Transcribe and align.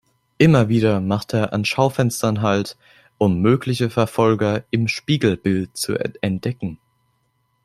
Immer 0.39 0.67
wieder 0.67 0.99
macht 0.99 1.35
er 1.35 1.53
an 1.53 1.63
Schaufenstern 1.63 2.41
halt, 2.41 2.75
um 3.19 3.39
mögliche 3.39 3.91
Verfolger 3.91 4.63
im 4.71 4.87
Spiegelbild 4.87 5.77
zu 5.77 5.93
entdecken. 5.95 6.79